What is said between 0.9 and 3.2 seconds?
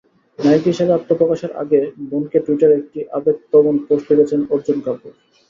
আত্মপ্রকাশের আগে বোনকে টুইটারে একটি